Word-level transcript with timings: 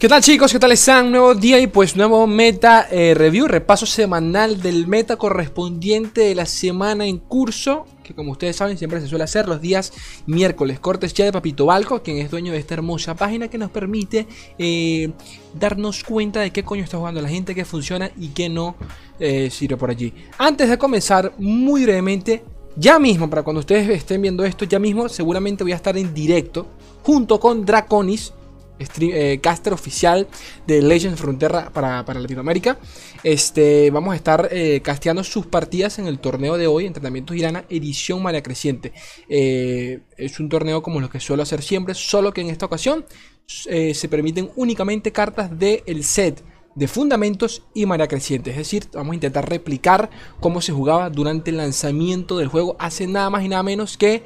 ¿Qué 0.00 0.08
tal 0.08 0.22
chicos? 0.22 0.50
¿Qué 0.50 0.58
tal 0.58 0.72
están? 0.72 1.10
Nuevo 1.10 1.34
día 1.34 1.60
y 1.60 1.66
pues 1.66 1.94
nuevo 1.94 2.26
meta 2.26 2.88
eh, 2.90 3.12
review, 3.12 3.46
repaso 3.46 3.84
semanal 3.84 4.62
del 4.62 4.86
meta 4.86 5.16
correspondiente 5.16 6.22
de 6.22 6.34
la 6.34 6.46
semana 6.46 7.04
en 7.04 7.18
curso, 7.18 7.84
que 8.02 8.14
como 8.14 8.32
ustedes 8.32 8.56
saben 8.56 8.78
siempre 8.78 9.02
se 9.02 9.08
suele 9.08 9.24
hacer 9.24 9.46
los 9.46 9.60
días 9.60 9.92
miércoles. 10.24 10.80
Cortes 10.80 11.12
ya 11.12 11.26
de 11.26 11.32
Papito 11.32 11.66
Balco, 11.66 12.02
quien 12.02 12.16
es 12.16 12.30
dueño 12.30 12.50
de 12.50 12.58
esta 12.60 12.72
hermosa 12.72 13.14
página 13.14 13.48
que 13.48 13.58
nos 13.58 13.70
permite 13.70 14.26
eh, 14.56 15.10
darnos 15.52 16.02
cuenta 16.02 16.40
de 16.40 16.50
qué 16.50 16.64
coño 16.64 16.82
está 16.82 16.96
jugando 16.96 17.20
la 17.20 17.28
gente, 17.28 17.54
qué 17.54 17.66
funciona 17.66 18.10
y 18.18 18.28
qué 18.28 18.48
no 18.48 18.76
eh, 19.18 19.50
sirve 19.50 19.76
por 19.76 19.90
allí. 19.90 20.14
Antes 20.38 20.70
de 20.70 20.78
comenzar, 20.78 21.34
muy 21.36 21.82
brevemente, 21.82 22.42
ya 22.74 22.98
mismo, 22.98 23.28
para 23.28 23.42
cuando 23.42 23.60
ustedes 23.60 23.86
estén 23.90 24.22
viendo 24.22 24.46
esto, 24.46 24.64
ya 24.64 24.78
mismo 24.78 25.10
seguramente 25.10 25.62
voy 25.62 25.72
a 25.72 25.76
estar 25.76 25.98
en 25.98 26.14
directo 26.14 26.68
junto 27.02 27.38
con 27.38 27.66
Draconis 27.66 28.32
eh, 28.80 29.40
caster 29.42 29.72
oficial 29.72 30.26
de 30.66 30.80
Legends 30.80 31.20
Frontera 31.20 31.70
para, 31.72 32.02
Latinoamérica. 32.02 32.78
Este, 33.22 33.90
vamos 33.90 34.12
a 34.12 34.16
estar 34.16 34.48
eh, 34.50 34.80
casteando 34.82 35.22
sus 35.22 35.46
partidas 35.46 35.98
en 35.98 36.06
el 36.06 36.18
torneo 36.18 36.56
de 36.56 36.66
hoy, 36.66 36.86
Entrenamientos 36.86 37.36
Irana, 37.36 37.64
edición 37.68 38.22
María 38.22 38.42
Creciente. 38.42 38.92
Eh, 39.28 40.00
es 40.16 40.40
un 40.40 40.48
torneo 40.48 40.82
como 40.82 41.00
lo 41.00 41.10
que 41.10 41.20
suelo 41.20 41.42
hacer 41.42 41.62
siempre, 41.62 41.94
solo 41.94 42.32
que 42.32 42.40
en 42.40 42.48
esta 42.48 42.66
ocasión 42.66 43.04
se 43.46 44.08
permiten 44.08 44.48
únicamente 44.54 45.10
cartas 45.10 45.50
del 45.58 46.04
set 46.04 46.40
de 46.74 46.88
fundamentos 46.88 47.64
y 47.74 47.86
María 47.86 48.08
Creciente. 48.08 48.50
Es 48.50 48.56
decir, 48.56 48.86
vamos 48.92 49.12
a 49.12 49.14
intentar 49.16 49.48
replicar 49.48 50.08
cómo 50.40 50.60
se 50.60 50.72
jugaba 50.72 51.10
durante 51.10 51.50
el 51.50 51.56
lanzamiento 51.56 52.38
del 52.38 52.48
juego 52.48 52.76
hace 52.78 53.06
nada 53.06 53.28
más 53.28 53.44
y 53.44 53.48
nada 53.48 53.62
menos 53.62 53.96
que 53.96 54.22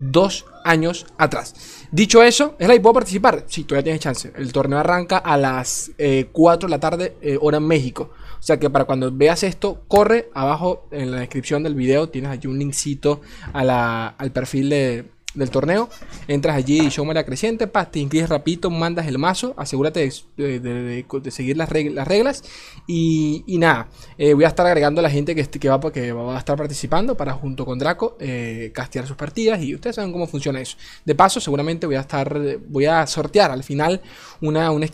dos 0.00 0.46
años 0.64 1.06
atrás. 1.18 1.54
Dicho 1.92 2.22
eso, 2.22 2.56
¿es 2.58 2.66
la 2.66 2.74
puedo 2.80 2.94
participar? 2.94 3.44
Sí, 3.46 3.64
todavía 3.64 3.84
tienes 3.84 4.00
chance. 4.00 4.32
El 4.34 4.52
torneo 4.52 4.78
arranca 4.78 5.18
a 5.18 5.36
las 5.36 5.92
4 5.96 5.98
eh, 5.98 6.68
de 6.68 6.70
la 6.70 6.80
tarde, 6.80 7.16
eh, 7.20 7.38
hora 7.40 7.58
en 7.58 7.66
México. 7.66 8.10
O 8.38 8.42
sea 8.42 8.58
que 8.58 8.70
para 8.70 8.86
cuando 8.86 9.12
veas 9.12 9.42
esto, 9.42 9.82
corre 9.86 10.30
abajo 10.34 10.86
en 10.90 11.10
la 11.10 11.20
descripción 11.20 11.62
del 11.62 11.74
video. 11.74 12.08
Tienes 12.08 12.30
allí 12.30 12.48
un 12.48 12.58
linkcito 12.58 13.20
al 13.52 14.32
perfil 14.32 14.70
de, 14.70 15.04
del 15.34 15.50
torneo. 15.50 15.88
Entras 16.28 16.56
allí, 16.56 16.88
show 16.90 17.10
la 17.12 17.24
creciente, 17.24 17.66
te 17.66 17.98
inscribes 17.98 18.28
rapidito, 18.28 18.70
mandas 18.70 19.06
el 19.06 19.18
mazo, 19.18 19.54
asegúrate 19.56 20.10
de, 20.36 21.30
seguir 21.30 21.56
las, 21.56 21.68
reglas, 21.68 22.44
y, 22.86 23.44
nada, 23.58 23.88
eh, 24.18 24.34
voy 24.34 24.44
a 24.44 24.48
estar 24.48 24.66
agregando 24.66 25.00
a 25.00 25.02
la 25.02 25.10
gente 25.10 25.34
que, 25.34 25.68
va, 25.68 25.92
que 25.92 26.12
va 26.12 26.36
a 26.36 26.38
estar 26.38 26.56
participando 26.56 27.16
para 27.16 27.32
junto 27.32 27.64
con 27.64 27.78
Draco 27.78 28.16
eh, 28.20 28.70
castear 28.74 29.06
sus 29.06 29.16
partidas 29.16 29.62
y 29.62 29.74
ustedes 29.74 29.96
saben 29.96 30.12
cómo 30.12 30.26
funciona 30.26 30.60
eso. 30.60 30.76
De 31.04 31.14
paso, 31.14 31.40
seguramente 31.40 31.86
voy 31.86 31.96
a 31.96 32.00
estar, 32.00 32.58
voy 32.68 32.86
a 32.86 33.06
sortear 33.06 33.50
al 33.50 33.64
final 33.64 34.00
una, 34.40 34.70
una 34.70 34.86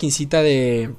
de, 0.42 0.90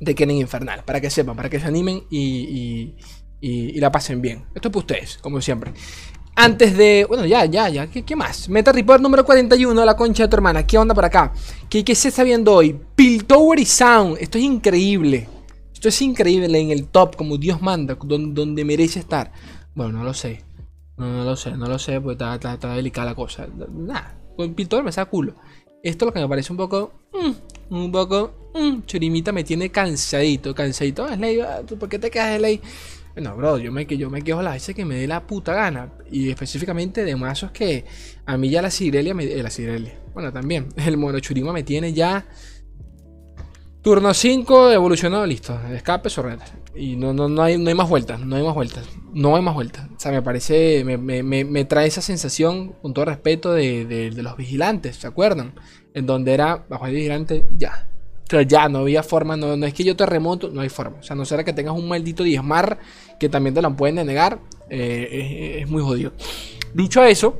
de 0.00 0.14
Kennen 0.14 0.36
Infernal, 0.36 0.84
para 0.84 1.00
que 1.00 1.10
sepan, 1.10 1.36
para 1.36 1.48
que 1.48 1.60
se 1.60 1.66
animen 1.66 2.04
y, 2.10 2.94
y 3.40 3.80
la 3.80 3.90
pasen 3.90 4.22
bien. 4.22 4.44
Esto 4.54 4.68
es 4.68 4.72
para 4.72 4.78
ustedes, 4.78 5.18
como 5.18 5.40
siempre. 5.40 5.72
Antes 6.34 6.76
de... 6.76 7.04
Bueno, 7.08 7.26
ya, 7.26 7.44
ya, 7.44 7.68
ya. 7.68 7.86
¿Qué, 7.86 8.16
más? 8.16 8.48
Meta 8.48 8.72
Report 8.72 9.02
número 9.02 9.24
41, 9.24 9.84
la 9.84 9.96
concha 9.96 10.22
de 10.22 10.28
tu 10.28 10.36
hermana. 10.36 10.66
¿Qué 10.66 10.78
onda 10.78 10.94
por 10.94 11.04
acá? 11.04 11.32
¿Qué, 11.68 11.84
¿Qué, 11.84 11.94
se 11.94 12.08
está 12.08 12.22
viendo 12.22 12.54
hoy? 12.54 12.78
Piltover 12.94 13.58
y 13.58 13.66
Sound. 13.66 14.16
Esto 14.18 14.38
es 14.38 14.44
increíble. 14.44 15.28
Esto 15.74 15.88
es 15.88 16.00
increíble 16.00 16.58
en 16.58 16.70
el 16.70 16.86
top, 16.86 17.16
como 17.16 17.36
Dios 17.36 17.60
manda, 17.60 17.96
donde, 18.00 18.64
merece 18.64 19.00
estar. 19.00 19.32
Bueno, 19.74 19.98
no 19.98 20.04
lo 20.04 20.14
sé. 20.14 20.42
No, 20.96 21.24
lo 21.24 21.36
sé, 21.36 21.50
no 21.52 21.66
lo 21.66 21.78
sé, 21.78 22.00
porque 22.00 22.24
está, 22.24 22.56
delicada 22.76 23.08
la 23.10 23.14
cosa. 23.14 23.46
Nada, 23.70 24.16
con 24.36 24.54
Piltover 24.54 24.84
me 24.84 24.92
saca 24.92 25.10
culo. 25.10 25.34
Esto 25.82 26.06
lo 26.06 26.12
que 26.12 26.20
me 26.20 26.28
parece 26.28 26.52
un 26.52 26.56
poco... 26.56 26.92
Mm, 27.12 27.74
un 27.74 27.92
poco... 27.92 28.50
Mm, 28.54 28.82
churimita 28.86 29.32
me 29.32 29.44
tiene 29.44 29.70
cansadito, 29.70 30.54
cansadito. 30.54 31.04
Ah, 31.04 31.16
Slay, 31.16 31.40
¿por 31.78 31.88
qué 31.88 31.98
te 31.98 32.10
quedas, 32.10 32.38
Slay? 32.38 32.60
Bueno, 33.14 33.36
bro, 33.36 33.58
yo 33.58 33.70
me, 33.70 33.84
yo 33.84 34.08
me 34.08 34.22
quejo 34.22 34.40
las 34.40 34.54
veces 34.54 34.74
que 34.74 34.84
me 34.84 34.96
dé 34.96 35.06
la 35.06 35.26
puta 35.26 35.52
gana. 35.52 35.92
Y 36.10 36.30
específicamente 36.30 37.04
de 37.04 37.14
mazos 37.16 37.50
que 37.50 37.84
a 38.24 38.36
mí 38.36 38.48
ya 38.48 38.62
la 38.62 38.70
Sirelia 38.70 39.14
me. 39.14 39.24
Eh, 39.24 39.42
la 39.42 39.50
Sirelia. 39.50 39.98
Bueno, 40.14 40.32
también. 40.32 40.68
El 40.76 40.96
Monochurima 40.96 41.52
me 41.52 41.62
tiene 41.62 41.92
ya. 41.92 42.26
Turno 43.82 44.14
5, 44.14 44.70
evolucionado, 44.72 45.26
listo. 45.26 45.58
Escape, 45.72 46.08
sorreta. 46.08 46.44
Y 46.74 46.96
no, 46.96 47.12
no, 47.12 47.28
no, 47.28 47.42
hay, 47.42 47.58
no 47.58 47.68
hay 47.68 47.74
más 47.74 47.88
vueltas. 47.88 48.20
No 48.20 48.36
hay 48.36 48.42
más 48.42 48.54
vueltas. 48.54 48.88
No 49.12 49.36
hay 49.36 49.42
más 49.42 49.54
vueltas. 49.54 49.88
O 49.94 50.00
sea, 50.00 50.12
me 50.12 50.22
parece. 50.22 50.82
Me, 50.84 50.96
me, 50.96 51.22
me 51.22 51.64
trae 51.64 51.88
esa 51.88 52.00
sensación, 52.00 52.72
con 52.80 52.94
todo 52.94 53.04
respeto, 53.04 53.52
de, 53.52 53.84
de, 53.84 54.10
de, 54.10 54.22
los 54.22 54.36
vigilantes. 54.36 54.96
¿Se 54.96 55.06
acuerdan? 55.06 55.54
En 55.92 56.06
donde 56.06 56.32
era 56.32 56.64
bajo 56.68 56.86
el 56.86 56.94
vigilante, 56.94 57.44
ya 57.58 57.88
ya 58.40 58.68
no 58.68 58.78
había 58.78 59.02
forma, 59.02 59.36
no, 59.36 59.56
no 59.56 59.66
es 59.66 59.74
que 59.74 59.84
yo 59.84 59.94
te 59.94 60.06
remonto, 60.06 60.48
no 60.48 60.62
hay 60.62 60.70
forma. 60.70 60.96
O 61.00 61.02
sea, 61.02 61.14
no 61.14 61.24
será 61.24 61.44
que 61.44 61.52
tengas 61.52 61.74
un 61.74 61.86
maldito 61.86 62.22
diezmar 62.22 62.78
que 63.20 63.28
también 63.28 63.54
te 63.54 63.62
lo 63.62 63.76
pueden 63.76 63.96
denegar, 63.96 64.40
eh, 64.70 65.58
es, 65.60 65.70
muy 65.70 65.82
jodido. 65.82 66.12
Dicho 66.74 67.04
eso, 67.04 67.36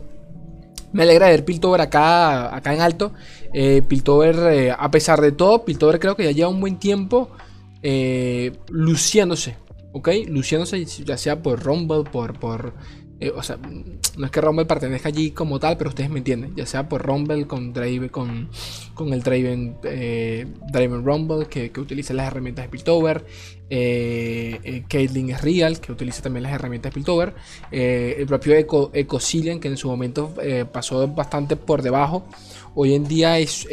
me 0.93 1.05
alegra 1.05 1.29
ver 1.29 1.45
Piltover 1.45 1.81
acá, 1.81 2.55
acá 2.55 2.75
en 2.75 2.81
alto. 2.83 3.13
Eh, 3.55 3.83
Piltover, 3.89 4.37
eh, 4.53 4.75
a 4.77 4.91
pesar 4.91 5.21
de 5.21 5.33
todo, 5.33 5.65
Piltover 5.65 5.99
creo 5.99 6.15
que 6.15 6.25
ya 6.25 6.33
lleva 6.33 6.51
un 6.51 6.61
buen 6.61 6.79
tiempo 6.79 7.31
luciéndose. 8.69 9.57
¿Ok? 9.95 10.09
Luciéndose, 10.29 10.85
ya 10.85 11.17
sea 11.17 11.43
por 11.43 11.63
Rumble, 11.63 12.05
por, 12.05 12.39
por 12.39 12.75
eh, 13.23 13.33
o 13.37 13.41
sea, 13.41 13.57
no 14.17 14.27
es 14.27 14.33
que 14.33 14.41
Rumble 14.41 14.65
pertenezca 14.65 15.09
allí 15.09 15.31
como 15.31 15.61
tal, 15.61 15.77
pero 15.77 15.91
ustedes 15.91 16.11
me 16.11 16.19
entienden. 16.19 16.57
Ya 16.57 16.67
sea 16.67 16.89
por 16.89 17.03
Rumble, 17.03 17.47
con 17.47 17.73
Drive, 17.73 18.11
con, 18.11 18.49
con 18.95 19.13
el 19.13 19.23
Draven, 19.23 19.77
eh, 19.85 20.47
Rumble, 20.73 21.47
que, 21.47 21.71
utiliza 21.79 22.15
las 22.15 22.27
herramientas 22.27 22.65
de 22.65 22.69
Piltover. 22.69 23.25
Eh, 23.71 24.59
eh, 24.65 24.85
Caitlyn 24.89 25.31
es 25.31 25.41
Real, 25.41 25.81
que 25.81 25.93
utiliza 25.93 26.21
también 26.21 26.43
las 26.43 26.53
herramientas 26.53 26.91
de 26.91 26.95
Piltover. 26.95 27.35
el 27.71 28.27
propio 28.27 28.57
Eco, 28.57 28.91
Ecocilian, 28.93 29.61
que 29.61 29.69
en 29.69 29.77
su 29.77 29.89
momento 29.89 30.35
pasó 30.73 31.07
bastante 31.07 31.55
por 31.55 31.81
debajo. 31.81 32.25
Hoy 32.75 32.95
en 32.95 33.07
día 33.07 33.39
es, 33.39 33.69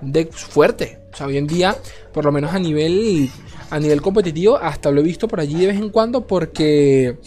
un 0.00 0.12
deck 0.12 0.32
fuerte. 0.32 0.98
O 1.12 1.16
sea, 1.16 1.26
hoy 1.26 1.36
en 1.36 1.46
día, 1.46 1.76
por 2.14 2.24
lo 2.24 2.32
menos 2.32 2.54
a 2.54 2.58
nivel, 2.58 3.28
a 3.68 3.78
nivel 3.78 4.00
competitivo, 4.00 4.56
hasta 4.56 4.90
lo 4.90 5.02
he 5.02 5.04
visto 5.04 5.28
por 5.28 5.40
allí 5.40 5.56
de 5.56 5.66
vez 5.66 5.76
en 5.76 5.90
cuando 5.90 6.26
porque 6.26 7.18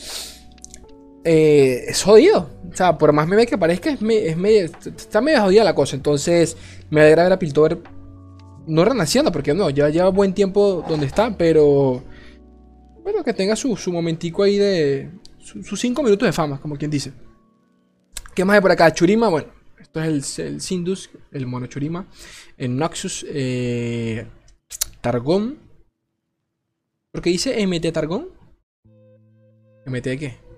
eh, 1.24 1.86
es 1.88 2.04
jodido. 2.04 2.50
O 2.72 2.76
sea, 2.76 2.98
por 2.98 3.12
más 3.14 3.28
meme 3.28 3.46
que 3.46 3.58
parezca, 3.58 3.92
es, 3.92 4.02
medio, 4.02 4.66
está 4.66 5.22
medio 5.22 5.42
jodida 5.42 5.64
la 5.64 5.76
cosa. 5.76 5.96
Entonces, 5.96 6.58
me 6.90 7.02
alegra 7.02 7.24
ver 7.24 7.34
a 7.34 7.40
Piltover 7.40 7.80
no 8.68 8.86
renaciendo, 8.86 9.31
porque 9.31 9.54
no, 9.54 9.70
ya 9.70 9.90
lleva 9.90 10.10
buen 10.10 10.34
tiempo 10.34 10.86
donde 10.88 11.06
está, 11.06 11.36
pero 11.36 12.04
bueno, 13.04 13.24
que 13.24 13.34
tenga 13.34 13.56
su, 13.56 13.76
su 13.76 13.92
momentico 13.92 14.44
ahí 14.44 14.58
de 14.58 15.10
sus 15.40 15.80
5 15.80 16.04
minutos 16.04 16.28
de 16.28 16.34
fama, 16.34 16.60
como 16.62 16.78
quien 16.78 16.92
dice. 16.92 17.12
¿Qué 18.36 18.46
más 18.46 18.56
hay 18.56 18.62
por 18.62 18.72
acá? 18.72 18.94
Churima, 18.94 19.30
bueno, 19.30 19.48
esto 19.80 20.02
es 20.02 20.40
el, 20.40 20.46
el 20.46 20.62
Sindus, 20.62 21.10
el 21.31 21.48
mono 21.48 21.66
Churima. 21.68 22.08
El 22.58 22.78
Noxus, 22.78 23.26
eh, 23.28 24.26
Targón. 25.02 25.58
¿Por 27.12 27.22
qué 27.22 27.31
dice 27.31 27.66
MT 27.68 27.92
Targón? 27.92 28.30
¿MT 29.86 30.18
qué? 30.18 30.50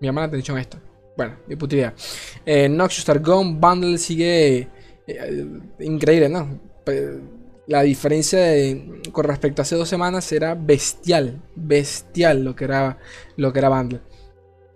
Me 0.00 0.06
llama 0.06 0.22
la 0.22 0.28
atención 0.28 0.58
esto. 0.58 0.78
Bueno, 1.16 1.36
mi 1.46 1.56
puta 1.56 1.76
idea. 1.76 1.94
Eh, 2.46 2.74
Targon 3.04 3.60
Bundle 3.60 3.98
sigue 3.98 4.68
eh, 5.06 5.46
increíble, 5.80 6.28
¿no? 6.30 6.58
La 7.66 7.82
diferencia 7.82 8.40
con 9.12 9.24
respecto 9.24 9.60
a 9.60 9.62
hace 9.62 9.76
dos 9.76 9.88
semanas 9.88 10.32
era 10.32 10.54
bestial. 10.54 11.42
Bestial 11.54 12.42
lo 12.42 12.56
que 12.56 12.64
era, 12.64 12.98
lo 13.36 13.52
que 13.52 13.58
era 13.58 13.68
Bundle. 13.68 14.00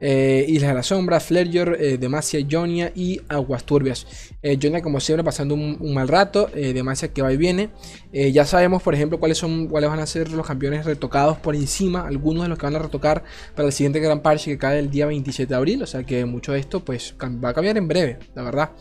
Eh, 0.06 0.44
Islas 0.48 0.68
de 0.68 0.74
la 0.74 0.82
Sombra, 0.82 1.18
Flerger, 1.18 1.78
eh, 1.80 1.96
Demacia, 1.96 2.46
Jonia 2.48 2.92
y 2.94 3.22
Aguas 3.26 3.64
Turbias. 3.64 4.06
Eh, 4.42 4.58
Jonia, 4.60 4.82
como 4.82 5.00
siempre, 5.00 5.24
pasando 5.24 5.54
un, 5.54 5.94
mal 5.94 6.08
rato. 6.08 6.50
Eh, 6.54 6.74
Demacia 6.74 7.10
que 7.10 7.22
va 7.22 7.32
y 7.32 7.38
viene. 7.38 7.70
Eh, 8.12 8.30
ya 8.30 8.44
sabemos, 8.44 8.82
por 8.82 8.94
ejemplo, 8.94 9.18
cuáles 9.18 9.38
son 9.38 9.66
cuáles 9.66 9.88
van 9.88 10.00
a 10.00 10.06
ser 10.06 10.30
los 10.30 10.46
campeones 10.46 10.84
retocados 10.84 11.38
por 11.38 11.56
encima. 11.56 12.06
Algunos 12.06 12.42
de 12.42 12.50
los 12.50 12.58
que 12.58 12.66
van 12.66 12.76
a 12.76 12.80
retocar 12.80 13.24
para 13.56 13.66
el 13.66 13.72
siguiente 13.72 13.98
Gran 13.98 14.20
Parche 14.20 14.50
que 14.50 14.58
cae 14.58 14.78
el 14.78 14.90
día 14.90 15.06
27 15.06 15.48
de 15.48 15.56
abril. 15.56 15.82
O 15.82 15.86
sea 15.86 16.04
que 16.04 16.26
mucho 16.26 16.52
de 16.52 16.58
esto 16.58 16.84
pues, 16.84 17.14
va 17.22 17.48
a 17.48 17.54
cambiar 17.54 17.78
en 17.78 17.88
breve, 17.88 18.18
la 18.34 18.42
verdad. 18.42 18.72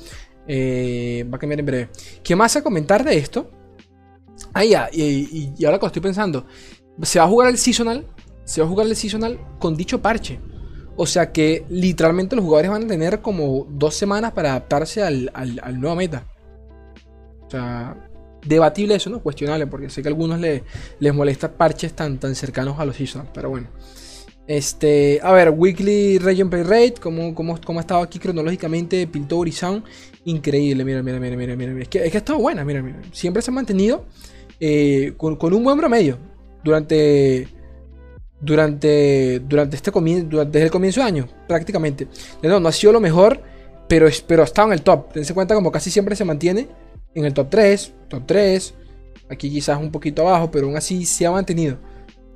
va 0.45 1.37
a 1.37 1.39
cambiar 1.39 1.61
en 1.61 1.65
breve. 1.65 1.89
¿Qué 2.21 2.35
más 2.35 2.53
a 2.57 2.61
comentar 2.61 3.01
de 3.05 3.17
esto? 3.17 3.49
Ah, 4.53 4.65
ya, 4.65 4.89
y, 4.91 5.53
y 5.57 5.63
ahora 5.63 5.79
que 5.79 5.85
estoy 5.85 6.01
pensando, 6.01 6.45
se 7.01 7.17
va 7.19 7.23
a 7.23 7.29
jugar 7.29 7.47
el 7.47 7.57
seasonal. 7.57 8.05
Se 8.43 8.59
va 8.59 8.67
a 8.67 8.69
jugar 8.69 8.87
el 8.87 8.95
seasonal 8.97 9.39
con 9.57 9.77
dicho 9.77 10.01
parche. 10.01 10.37
O 10.95 11.05
sea 11.05 11.31
que 11.31 11.65
literalmente 11.69 12.35
los 12.35 12.45
jugadores 12.45 12.71
van 12.71 12.83
a 12.83 12.87
tener 12.87 13.21
como 13.21 13.67
dos 13.69 13.95
semanas 13.95 14.31
para 14.33 14.51
adaptarse 14.51 15.01
al, 15.01 15.31
nuevo 15.79 15.95
meta. 15.95 16.25
O 17.47 17.49
sea, 17.49 17.95
debatible 18.45 18.95
eso, 18.95 19.09
¿no? 19.09 19.19
Cuestionable, 19.19 19.67
porque 19.67 19.89
sé 19.89 20.01
que 20.01 20.07
a 20.07 20.11
algunos 20.11 20.39
les 20.39 21.13
molesta 21.13 21.51
parches 21.51 21.93
tan, 21.93 22.19
tan 22.19 22.35
cercanos 22.35 22.79
a 22.79 22.85
los 22.85 22.95
seasons, 22.95 23.29
pero 23.33 23.49
bueno. 23.49 23.67
Este, 24.45 25.21
a 25.23 25.31
ver, 25.31 25.51
Weekly 25.51 26.17
Region 26.17 26.49
Play 26.49 26.63
Rate, 26.63 26.95
como, 27.01 27.33
como, 27.33 27.59
como 27.61 27.79
ha 27.79 27.81
estado 27.81 28.01
aquí 28.01 28.19
cronológicamente, 28.19 29.07
Piltover 29.07 29.47
y 29.47 29.53
increíble, 30.25 30.83
mira, 30.83 31.01
mira, 31.01 31.19
mira, 31.19 31.37
mira, 31.37 31.55
mira, 31.55 31.81
es 31.81 31.87
que, 31.87 32.03
es 32.03 32.11
que 32.11 32.17
ha 32.17 32.19
estado 32.19 32.39
buena, 32.39 32.65
mira, 32.65 32.81
mira, 32.81 32.99
siempre 33.13 33.41
se 33.41 33.51
ha 33.51 33.53
mantenido 33.53 34.05
eh, 34.59 35.13
con, 35.15 35.37
con, 35.37 35.53
un 35.53 35.63
buen 35.63 35.77
promedio 35.77 36.17
durante, 36.61 37.47
durante, 38.43 39.39
durante 39.39 39.75
este 39.75 39.91
comienzo, 39.91 40.43
desde 40.45 40.65
el 40.65 40.71
comienzo 40.71 41.01
de 41.01 41.07
año, 41.07 41.27
prácticamente. 41.47 42.07
No, 42.41 42.59
no 42.59 42.67
ha 42.69 42.71
sido 42.71 42.93
lo 42.93 42.99
mejor, 42.99 43.41
pero, 43.87 44.07
pero 44.27 44.41
ha 44.41 44.45
estado 44.45 44.67
en 44.67 44.73
el 44.73 44.81
top, 44.81 45.13
tense 45.13 45.33
cuenta 45.33 45.55
como 45.55 45.71
casi 45.71 45.89
siempre 45.89 46.15
se 46.15 46.25
mantiene 46.25 46.67
en 47.13 47.25
el 47.25 47.33
top 47.33 47.49
3, 47.49 47.93
top 48.09 48.23
3, 48.25 48.73
aquí 49.29 49.49
quizás 49.49 49.79
un 49.79 49.91
poquito 49.91 50.27
abajo, 50.27 50.51
pero 50.51 50.67
aún 50.67 50.75
así 50.75 51.05
se 51.05 51.25
ha 51.25 51.31
mantenido. 51.31 51.77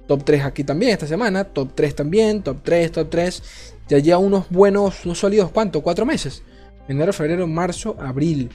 Top 0.08 0.24
3 0.24 0.46
aquí 0.46 0.64
también 0.64 0.94
esta 0.94 1.06
semana. 1.06 1.44
Top 1.44 1.72
3 1.76 1.96
también. 1.96 2.42
Top 2.42 2.60
3, 2.64 2.92
top 2.94 3.10
3. 3.10 3.44
Ya 3.90 4.00
lleva 4.00 4.18
unos 4.18 4.50
buenos, 4.50 5.06
unos 5.06 5.20
sólidos, 5.20 5.52
¿cuánto? 5.52 5.82
Cuatro 5.82 6.06
meses. 6.06 6.44
Enero, 6.88 7.12
febrero, 7.12 7.46
marzo, 7.46 7.96
abril. 8.00 8.50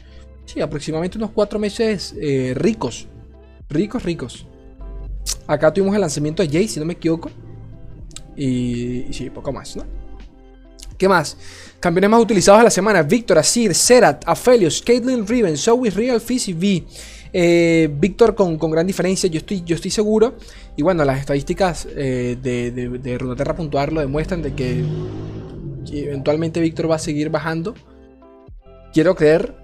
Sí, 0.46 0.60
aproximadamente 0.60 1.18
unos 1.18 1.30
cuatro 1.30 1.58
meses 1.58 2.14
eh, 2.20 2.54
ricos. 2.56 3.06
Ricos, 3.68 4.02
ricos. 4.02 4.46
Acá 5.46 5.72
tuvimos 5.72 5.94
el 5.94 6.00
lanzamiento 6.00 6.42
de 6.42 6.48
Jay, 6.48 6.68
si 6.68 6.80
no 6.80 6.86
me 6.86 6.94
equivoco. 6.94 7.30
Y, 8.36 9.06
sí, 9.12 9.30
poco 9.30 9.52
más, 9.52 9.76
¿no? 9.76 9.84
¿Qué 10.96 11.08
más? 11.08 11.36
Campeones 11.80 12.10
más 12.10 12.20
utilizados 12.20 12.60
de 12.60 12.64
la 12.64 12.70
semana: 12.70 13.02
Victor, 13.02 13.38
Asir, 13.38 13.74
Serat, 13.74 14.22
Aphelios, 14.26 14.82
Caitlyn 14.82 15.26
Riven, 15.26 15.56
Zoe, 15.56 15.90
Real, 15.90 16.20
Fizz 16.20 16.48
y 16.48 16.54
V. 16.54 16.84
Eh, 17.34 17.88
Víctor 17.98 18.34
con, 18.34 18.58
gran 18.58 18.86
diferencia, 18.86 19.28
yo 19.28 19.38
estoy, 19.38 19.62
yo 19.64 19.74
estoy 19.74 19.90
seguro. 19.90 20.34
Y 20.76 20.82
bueno, 20.82 21.04
las 21.04 21.18
estadísticas 21.18 21.88
eh, 21.96 22.36
de, 22.40 22.70
de, 22.70 22.88
de 22.88 23.18
Runeterra 23.18 23.56
Puntuar 23.56 23.92
lo 23.92 24.00
demuestran 24.00 24.42
de 24.42 24.54
que, 24.54 24.84
eventualmente 25.92 26.60
Víctor 26.60 26.90
va 26.90 26.96
a 26.96 27.00
seguir 27.00 27.30
bajando. 27.30 27.74
Quiero 28.92 29.14
creer, 29.14 29.54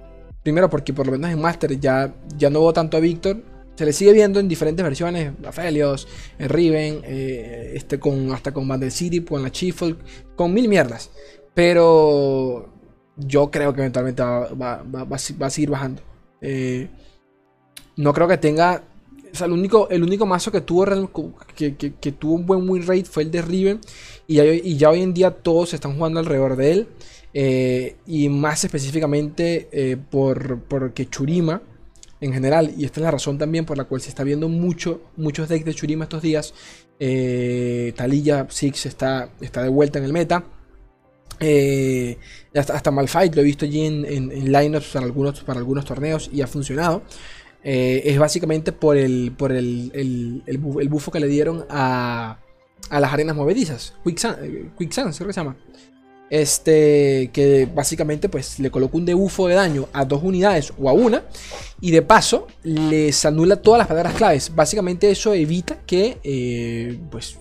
primero 0.43 0.71
porque 0.71 0.93
por 0.93 1.07
lo 1.07 1.13
menos 1.13 1.31
en 1.31 1.41
Master 1.41 1.79
ya, 1.79 2.15
ya 2.37 2.49
no 2.51 2.61
veo 2.61 2.73
tanto 2.73 2.97
a 2.97 3.01
Víctor. 3.01 3.43
Se 3.79 3.85
le 3.85 3.93
sigue 3.93 4.13
viendo 4.13 4.41
en 4.41 4.49
diferentes 4.49 4.83
versiones, 4.83 5.31
a 5.45 5.53
Felios, 5.53 6.09
en 6.37 6.49
Riven, 6.49 7.01
eh, 7.05 7.75
este 7.77 8.01
con, 8.01 8.33
hasta 8.33 8.53
con 8.53 8.67
Bandel 8.67 8.91
City, 8.91 9.21
con 9.21 9.41
la 9.41 9.53
Chief, 9.53 9.81
con 10.35 10.53
mil 10.53 10.69
mierdas. 10.69 11.13
Pero 11.55 12.69
yo 13.17 13.53
creo 13.53 13.73
que 13.73 13.83
eventualmente 13.83 14.21
va, 14.21 14.49
va, 14.49 14.83
va, 14.83 15.05
va 15.05 15.47
a 15.47 15.51
seguir 15.51 15.71
bajando. 15.71 16.03
Eh, 16.41 16.89
no 17.95 18.13
creo 18.13 18.27
que 18.27 18.37
tenga. 18.39 18.83
O 19.41 19.45
el 19.45 19.53
único, 19.53 19.89
el 19.91 20.03
único 20.03 20.27
mazo 20.27 20.51
que 20.51 20.61
tuvo, 20.61 20.85
que, 21.55 22.13
tuvo 22.19 22.35
un 22.35 22.47
buen 22.47 22.69
win 22.69 22.85
rate 22.85 23.05
fue 23.05 23.23
el 23.23 23.31
de 23.31 23.43
Riven. 23.43 23.81
Y 24.27 24.35
ya, 24.35 24.45
y 24.45 24.77
ya 24.77 24.91
hoy 24.91 25.03
en 25.03 25.15
día 25.15 25.31
todos 25.31 25.73
están 25.73 25.95
jugando 25.95 26.19
alrededor 26.19 26.57
de 26.57 26.73
él. 26.73 26.89
Eh, 27.33 27.95
y 28.09 28.29
más 28.29 28.65
específicamente 28.65 29.69
eh, 29.71 29.97
por, 29.97 30.63
porque 30.63 31.09
Churima 31.09 31.63
en 32.21 32.33
general, 32.33 32.73
y 32.77 32.85
esta 32.85 33.01
es 33.01 33.05
la 33.05 33.11
razón 33.11 33.39
también 33.39 33.65
por 33.65 33.77
la 33.77 33.85
cual 33.85 34.01
se 34.01 34.09
está 34.09 34.25
viendo 34.25 34.49
mucho, 34.49 35.03
muchos 35.17 35.49
decks 35.49 35.65
de 35.65 35.75
Churima 35.75 36.05
estos 36.05 36.23
días. 36.23 36.55
Eh, 36.99 37.93
Talilla 37.97 38.47
Six 38.49 38.87
está, 38.87 39.31
está 39.41 39.63
de 39.63 39.69
vuelta 39.69 39.99
en 39.99 40.05
el 40.05 40.13
meta. 40.13 40.45
Eh, 41.41 42.19
hasta, 42.55 42.75
hasta 42.75 42.91
Malfight 42.91 43.35
lo 43.35 43.43
he 43.43 43.45
visto 43.45 43.65
allí 43.65 43.87
en, 43.87 44.05
en, 44.05 44.53
lineups 44.53 44.89
para 44.89 45.07
algunos, 45.07 45.41
para 45.45 45.61
algunos 45.61 45.85
torneos 45.85 46.29
y 46.33 46.43
ha 46.43 46.49
funcionado. 46.49 47.03
Eh, 47.63 48.03
es 48.05 48.19
básicamente 48.19 48.73
por 48.73 48.97
el, 48.97 49.33
por 49.37 49.53
el, 49.53 49.93
el, 49.95 50.43
el, 50.47 50.89
bufo 50.89 51.13
que 51.13 51.21
le 51.21 51.29
dieron 51.29 51.67
a, 51.71 52.39
a 52.91 53.01
las 53.01 53.13
arenas 53.13 53.37
movedizas. 53.37 53.95
Quicksand, 54.05 54.77
Quicksand 54.77 55.13
se 55.13 55.25
llama. 55.33 55.57
Este, 56.31 57.31
que 57.33 57.67
básicamente 57.75 58.29
pues 58.29 58.59
le 58.59 58.71
coloca 58.71 58.99
un 58.99 59.07
debufo 59.07 59.49
de 59.49 59.55
daño 59.55 59.89
a 59.95 60.05
dos 60.05 60.23
unidades 60.23 60.73
o 60.79 60.89
a 60.89 60.93
una. 60.93 61.25
Y 61.81 61.91
de 61.91 62.03
paso 62.03 62.47
les 62.63 63.25
anula 63.25 63.57
todas 63.57 63.79
las 63.79 63.89
palabras 63.89 64.15
claves. 64.15 64.55
Básicamente 64.55 65.11
eso 65.11 65.33
evita 65.35 65.79
que 65.87 66.19
eh, 66.23 66.99
pues 67.11 67.39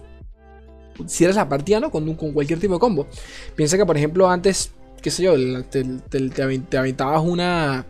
cierres 1.06 1.36
la 1.36 1.50
partida 1.50 1.80
¿no? 1.80 1.92
con, 1.92 2.14
con 2.16 2.32
cualquier 2.32 2.60
tipo 2.60 2.76
de 2.76 2.80
combo. 2.80 3.08
Piensa 3.56 3.78
que 3.78 3.86
por 3.86 3.98
ejemplo 3.98 4.30
antes, 4.30 4.72
qué 5.02 5.12
sé 5.12 5.24
yo, 5.24 5.34
te, 5.66 6.78
aventabas 6.78 7.24
una, 7.24 7.86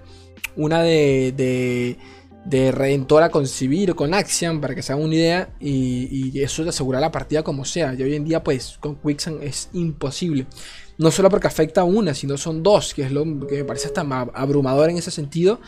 una 0.56 0.82
de 0.82 1.98
de 2.48 2.72
Redentora 2.72 3.30
con 3.30 3.46
Civil 3.46 3.92
o 3.92 3.96
con 3.96 4.14
Axiom, 4.14 4.62
para 4.62 4.74
que 4.74 4.82
se 4.82 4.94
hagan 4.94 5.04
una 5.04 5.16
idea, 5.16 5.50
y, 5.60 6.40
eso 6.42 6.64
te 6.64 6.70
asegura 6.70 7.00
la 7.00 7.12
partida 7.12 7.44
como 7.44 7.66
sea. 7.66 7.94
Y 7.94 8.04
hoy 8.04 8.16
en 8.16 8.24
día, 8.24 8.44
pues, 8.44 8.78
con 8.80 8.96
Quicksand 8.96 9.44
es 9.44 9.70
imposible. 9.74 10.48
No 10.98 11.12
solo 11.12 11.30
porque 11.30 11.48
afecta 11.48 11.82
a 11.82 11.84
una, 11.84 12.14
sino 12.14 12.38
son 12.38 12.64
dos, 12.64 12.94
que 12.94 13.04
es 13.04 13.12
lo 13.12 13.24
que 13.48 13.58
me 13.58 13.64
parece 13.66 13.88
hasta 13.88 14.02
abrumador 14.02 14.90
en 14.90 14.98
ese 14.98 15.12
sentido. 15.12 15.60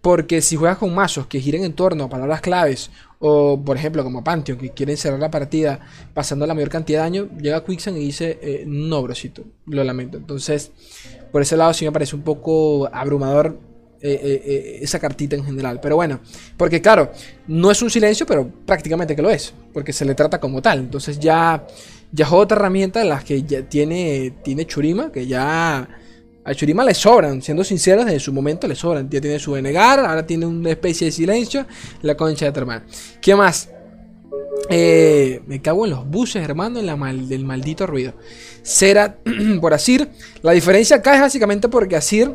Porque 0.00 0.42
si 0.42 0.56
juegas 0.56 0.78
con 0.78 0.92
mazos 0.92 1.28
que 1.28 1.40
giren 1.40 1.62
en 1.62 1.74
torno 1.74 2.04
a 2.04 2.08
palabras 2.08 2.40
claves, 2.40 2.90
o 3.20 3.62
por 3.64 3.76
ejemplo 3.76 4.02
como 4.02 4.24
Pantheon, 4.24 4.58
que 4.58 4.70
quieren 4.70 4.96
cerrar 4.96 5.20
la 5.20 5.30
partida 5.30 5.78
pasando 6.12 6.44
la 6.44 6.54
mayor 6.54 6.70
cantidad 6.70 6.98
de 6.98 7.02
daño, 7.04 7.28
llega 7.40 7.64
Quicksand 7.64 7.96
y 7.98 8.06
dice, 8.06 8.38
eh, 8.42 8.64
no, 8.66 9.00
brosito, 9.02 9.44
lo 9.66 9.84
lamento. 9.84 10.18
Entonces, 10.18 10.72
por 11.30 11.42
ese 11.42 11.56
lado 11.56 11.72
sí 11.72 11.84
me 11.84 11.92
parece 11.92 12.16
un 12.16 12.22
poco 12.22 12.88
abrumador 12.92 13.56
eh, 14.04 14.42
eh, 14.44 14.78
esa 14.82 14.98
cartita 14.98 15.36
en 15.36 15.44
general. 15.44 15.78
Pero 15.80 15.94
bueno, 15.94 16.18
porque 16.56 16.82
claro, 16.82 17.12
no 17.46 17.70
es 17.70 17.80
un 17.82 17.88
silencio, 17.88 18.26
pero 18.26 18.50
prácticamente 18.66 19.14
que 19.14 19.22
lo 19.22 19.30
es, 19.30 19.54
porque 19.72 19.92
se 19.92 20.04
le 20.04 20.16
trata 20.16 20.40
como 20.40 20.60
tal. 20.60 20.80
Entonces 20.80 21.20
ya, 21.20 21.64
ya 22.12 22.26
es 22.26 22.32
otra 22.32 22.58
herramienta 22.58 23.00
de 23.00 23.06
las 23.06 23.24
que 23.24 23.42
ya 23.42 23.62
tiene, 23.62 24.34
tiene 24.44 24.66
Churima, 24.66 25.10
que 25.10 25.26
ya 25.26 25.88
a 26.44 26.54
Churima 26.54 26.84
le 26.84 26.94
sobran, 26.94 27.40
siendo 27.40 27.64
sinceros, 27.64 28.04
desde 28.04 28.20
su 28.20 28.32
momento 28.32 28.68
le 28.68 28.74
sobran. 28.74 29.08
Ya 29.08 29.20
tiene 29.20 29.38
su 29.38 29.54
denegar, 29.54 30.00
ahora 30.00 30.26
tiene 30.26 30.46
una 30.46 30.70
especie 30.70 31.06
de 31.06 31.12
silencio, 31.12 31.66
la 32.02 32.16
concha 32.16 32.46
de 32.46 32.52
tu 32.52 32.60
hermano. 32.60 32.84
¿Qué 33.20 33.34
más? 33.34 33.68
me 34.68 35.60
cago 35.62 35.84
en 35.84 35.90
los 35.90 36.08
buses, 36.08 36.42
hermano, 36.42 36.78
en 36.78 36.86
la 36.86 36.96
mal, 36.96 37.28
del 37.28 37.44
maldito 37.44 37.86
ruido. 37.86 38.14
Será 38.62 39.18
por 39.60 39.74
Asir. 39.74 40.08
La 40.42 40.52
diferencia 40.52 40.96
acá 40.96 41.14
es 41.14 41.20
básicamente 41.20 41.68
porque 41.68 41.96
Asir 41.96 42.32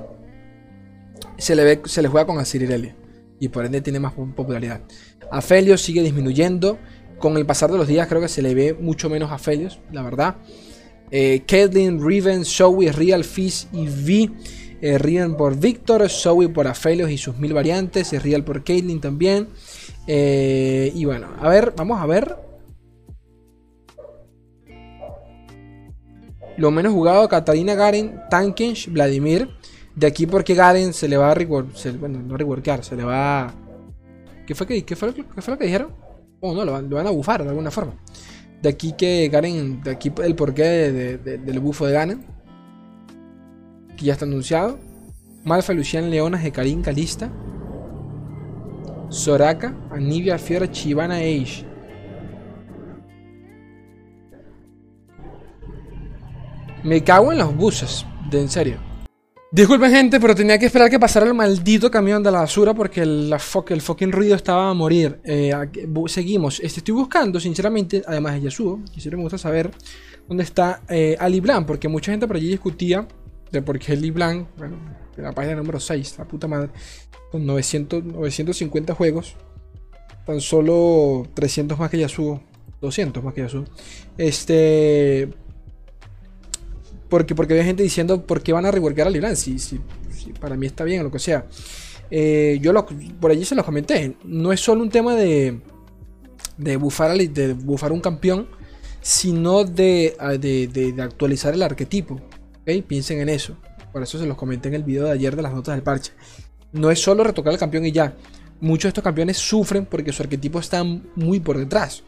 se 1.37 1.55
le, 1.55 1.63
ve, 1.63 1.81
se 1.85 2.01
le 2.01 2.07
juega 2.07 2.27
con 2.27 2.37
Asir 2.39 2.93
y 3.39 3.47
por 3.49 3.65
ende 3.65 3.81
tiene 3.81 3.99
más 3.99 4.13
popularidad. 4.13 4.81
Aphelios 5.31 5.81
sigue 5.81 6.01
disminuyendo. 6.01 6.77
Con 7.19 7.37
el 7.37 7.45
pasar 7.45 7.71
de 7.71 7.77
los 7.77 7.87
días 7.87 8.07
creo 8.07 8.21
que 8.21 8.27
se 8.27 8.41
le 8.41 8.53
ve 8.53 8.73
mucho 8.73 9.09
menos 9.09 9.31
a 9.31 9.35
Aphelios, 9.35 9.79
la 9.91 10.03
verdad. 10.03 10.35
Eh, 11.09 11.43
Riven, 11.47 12.45
Zoe, 12.45 12.91
Real, 12.91 13.23
Fizz 13.23 13.67
y 13.73 13.87
V. 13.87 14.31
Eh, 14.81 14.97
Riven 14.97 15.35
por 15.35 15.57
Victor, 15.57 16.07
Zoe 16.09 16.49
por 16.49 16.67
Aphelios 16.67 17.09
y 17.09 17.17
sus 17.17 17.37
mil 17.37 17.53
variantes. 17.53 18.13
Y 18.13 18.19
Real 18.19 18.43
por 18.43 18.63
Caitlyn 18.63 19.01
también. 19.01 19.49
Eh, 20.05 20.91
y 20.93 21.05
bueno, 21.05 21.27
a 21.41 21.49
ver, 21.49 21.73
vamos 21.75 21.99
a 21.99 22.05
ver. 22.05 22.35
Lo 26.57 26.71
menos 26.71 26.93
jugado, 26.93 27.27
Katarina 27.29 27.75
Garen, 27.75 28.19
Tankensh, 28.29 28.89
Vladimir. 28.91 29.49
De 29.95 30.05
aquí 30.05 30.27
porque 30.27 30.53
Garen 30.53 30.93
se 30.93 31.07
le 31.07 31.17
va 31.17 31.31
a 31.31 31.33
rework, 31.33 31.69
bueno, 31.99 32.19
no 32.21 32.37
reworkear, 32.37 32.83
se 32.83 32.95
le 32.95 33.03
va 33.03 33.51
¿Qué 34.45 34.53
fue, 34.53 34.67
qué 34.67 34.85
qué 34.85 34.95
fue 34.95 35.11
lo 35.11 35.57
que 35.57 35.65
dijeron? 35.65 36.06
Oh, 36.39 36.53
no, 36.53 36.63
lo 36.63 36.71
van, 36.71 37.07
a 37.07 37.11
bufar 37.11 37.43
de 37.43 37.49
alguna 37.49 37.71
forma. 37.71 37.93
De 38.61 38.69
aquí 38.69 38.93
que 38.93 39.29
Garen, 39.29 39.81
de 39.83 39.91
aquí 39.91 40.11
el 40.23 40.35
porqué 40.35 40.63
del 40.63 41.59
bufo 41.59 41.85
de 41.85 41.93
Garen. 41.93 42.25
Que 43.95 44.05
ya 44.05 44.13
está 44.13 44.25
anunciado. 44.25 44.79
Malfa, 45.43 45.73
Lucian, 45.73 46.09
Leonas, 46.09 46.43
Hecarim, 46.43 46.81
Calista. 46.81 47.31
Soraka, 49.09 49.75
Anivia, 49.91 50.37
Fiora, 50.37 50.69
Chivana, 50.69 51.15
Age. 51.15 51.65
Me 56.83 57.03
cago 57.03 57.31
en 57.31 57.39
los 57.39 57.55
buses, 57.55 58.05
de 58.29 58.41
en 58.41 58.49
serio. 58.49 58.86
Disculpen 59.49 59.91
gente, 59.91 60.19
pero 60.19 60.35
tenía 60.35 60.59
que 60.59 60.65
esperar 60.65 60.89
que 60.89 60.99
pasara 60.99 61.25
el 61.25 61.33
maldito 61.33 61.89
camión 61.89 62.21
de 62.21 62.29
la 62.29 62.41
basura 62.41 62.73
porque 62.73 63.01
el, 63.01 63.33
el 63.69 63.81
fucking 63.81 64.11
ruido 64.11 64.35
estaba 64.35 64.69
a 64.69 64.73
morir. 64.73 65.21
Eh, 65.23 65.53
seguimos. 66.07 66.59
Este, 66.59 66.81
estoy 66.81 66.93
buscando, 66.93 67.39
sinceramente, 67.39 68.03
además 68.05 68.33
de 68.33 68.41
Yasuo, 68.41 68.81
quisiera 68.91 69.15
me 69.15 69.23
gusta 69.23 69.37
saber 69.37 69.71
dónde 70.27 70.43
está 70.43 70.81
eh, 70.89 71.15
Ali 71.17 71.39
Blanc, 71.39 71.65
porque 71.65 71.87
mucha 71.87 72.11
gente 72.11 72.27
por 72.27 72.35
allí 72.35 72.49
discutía 72.49 73.07
de 73.49 73.61
por 73.61 73.79
qué 73.79 73.93
Ali 73.93 74.11
Blanc, 74.11 74.47
bueno, 74.57 74.79
en 75.15 75.23
la 75.23 75.31
página 75.31 75.55
número 75.55 75.79
6, 75.79 76.15
la 76.17 76.25
puta 76.25 76.49
madre, 76.49 76.69
con 77.31 77.45
900, 77.45 78.03
950 78.03 78.95
juegos, 78.95 79.37
tan 80.25 80.41
solo 80.41 81.25
300 81.33 81.79
más 81.79 81.89
que 81.89 81.99
Yasuo, 81.99 82.41
200 82.81 83.23
más 83.23 83.33
que 83.33 83.41
Yasuo. 83.41 83.63
Este 84.17 85.29
porque, 87.09 87.35
porque 87.35 87.53
había 87.53 87.65
gente 87.65 87.83
diciendo 87.83 88.25
por 88.25 88.41
qué 88.41 88.53
van 88.53 88.65
a 88.65 88.71
reworkar 88.71 89.07
a 89.07 89.09
Libran. 89.09 89.35
Si, 89.35 89.59
si, 89.59 89.79
para 90.39 90.55
mí 90.55 90.65
está 90.65 90.83
bien 90.83 91.01
o 91.01 91.03
lo 91.05 91.11
que 91.11 91.19
sea. 91.19 91.45
Eh, 92.09 92.59
yo 92.61 92.73
por 93.19 93.31
allí 93.31 93.45
se 93.45 93.55
los 93.55 93.65
comenté. 93.65 94.15
No 94.23 94.51
es 94.51 94.59
solo 94.59 94.81
un 94.81 94.89
tema 94.89 95.15
de, 95.15 95.59
de, 96.57 96.77
bufar, 96.77 97.17
de 97.17 97.53
bufar 97.53 97.91
un 97.91 98.01
campeón. 98.01 98.47
sino 99.01 99.63
de, 99.63 100.17
de, 100.39 101.01
actualizar 101.01 101.53
el 101.53 101.63
arquetipo. 101.63 102.19
Piensen 102.87 103.21
en 103.21 103.29
eso. 103.29 103.55
Por 103.93 104.03
eso 104.03 104.19
se 104.19 104.25
los 104.25 104.37
comenté 104.37 104.67
en 104.67 104.75
el 104.75 104.83
video 104.83 105.05
de 105.05 105.11
ayer 105.11 105.35
de 105.35 105.41
las 105.41 105.53
notas 105.53 105.75
del 105.75 105.83
parche. 105.83 106.11
No 106.73 106.91
es 106.91 107.01
solo 107.01 107.23
retocar 107.23 107.53
al 107.53 107.59
campeón 107.59 107.85
y 107.85 107.91
ya. 107.91 108.15
Muchos 108.59 108.83
de 108.83 108.89
estos 108.89 109.03
campeones 109.03 109.37
sufren 109.37 109.85
porque 109.85 110.11
su 110.11 110.23
arquetipo 110.23 110.59
está 110.59 110.83
muy 110.83 111.39
por 111.39 111.57
detrás. 111.57 112.03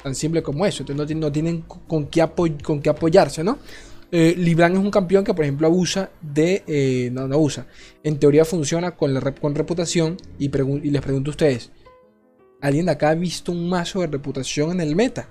Tan 0.00 0.14
simple 0.14 0.42
como 0.42 0.64
eso. 0.64 0.84
Entonces 0.84 1.16
no, 1.16 1.32
tienen 1.32 1.62
con 1.62 2.06
qué, 2.06 2.24
con 2.62 2.80
qué 2.80 2.90
apoyarse, 2.90 3.42
¿no? 3.42 3.58
Eh, 4.10 4.34
Libran 4.38 4.72
es 4.72 4.78
un 4.78 4.90
campeón 4.90 5.24
que, 5.24 5.34
por 5.34 5.44
ejemplo, 5.44 5.66
abusa 5.66 6.10
de. 6.22 6.62
Eh, 6.66 7.10
no, 7.12 7.28
no 7.28 7.34
abusa. 7.34 7.66
En 8.02 8.18
teoría 8.18 8.44
funciona 8.44 8.92
con, 8.92 9.18
con 9.40 9.54
reputación. 9.54 10.16
Y, 10.38 10.46
y 10.46 10.90
les 10.90 11.02
pregunto 11.02 11.30
a 11.30 11.32
ustedes: 11.32 11.70
¿alguien 12.60 12.86
de 12.86 12.92
acá 12.92 13.10
ha 13.10 13.14
visto 13.14 13.52
un 13.52 13.68
mazo 13.68 14.00
de 14.00 14.06
reputación 14.06 14.70
en 14.72 14.80
el 14.80 14.96
meta? 14.96 15.28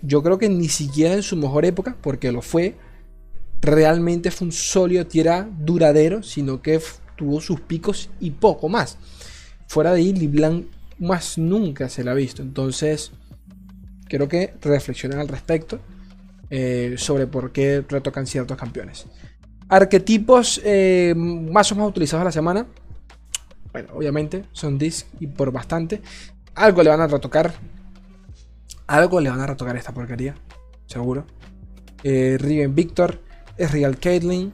Yo 0.00 0.22
creo 0.22 0.38
que 0.38 0.48
ni 0.48 0.68
siquiera 0.68 1.14
en 1.14 1.24
su 1.24 1.36
mejor 1.36 1.64
época, 1.64 1.96
porque 2.00 2.30
lo 2.30 2.40
fue, 2.40 2.76
realmente 3.60 4.30
fue 4.30 4.46
un 4.46 4.52
sólido 4.52 5.06
tierra 5.06 5.48
duradero, 5.58 6.22
sino 6.22 6.62
que 6.62 6.80
tuvo 7.16 7.40
sus 7.40 7.60
picos 7.60 8.08
y 8.20 8.30
poco 8.30 8.68
más. 8.68 8.96
Fuera 9.66 9.92
de 9.92 9.98
ahí, 9.98 10.12
Liblan 10.12 10.68
más 11.00 11.36
nunca 11.36 11.88
se 11.88 12.04
la 12.04 12.12
ha 12.12 12.14
visto. 12.14 12.42
Entonces, 12.42 13.10
creo 14.08 14.28
que 14.28 14.54
reflexionen 14.60 15.18
al 15.18 15.28
respecto. 15.28 15.80
Eh, 16.50 16.94
sobre 16.96 17.26
por 17.26 17.52
qué 17.52 17.84
retocan 17.86 18.26
ciertos 18.26 18.56
campeones. 18.56 19.06
Arquetipos 19.68 20.60
eh, 20.64 21.12
más 21.16 21.70
o 21.72 21.74
menos 21.74 21.90
utilizados 21.90 22.22
a 22.22 22.24
la 22.24 22.32
semana. 22.32 22.66
Bueno, 23.72 23.90
obviamente 23.94 24.44
son 24.52 24.78
Disc 24.78 25.06
y 25.20 25.26
por 25.26 25.52
bastante. 25.52 26.00
Algo 26.54 26.82
le 26.82 26.90
van 26.90 27.02
a 27.02 27.06
retocar. 27.06 27.52
Algo 28.86 29.20
le 29.20 29.28
van 29.28 29.40
a 29.40 29.46
retocar 29.46 29.76
esta 29.76 29.92
porquería. 29.92 30.34
Seguro. 30.86 31.26
Eh, 32.02 32.38
Riven 32.40 32.74
Victor. 32.74 33.20
Es 33.58 33.72
Real 33.72 33.98
Caitlyn 33.98 34.52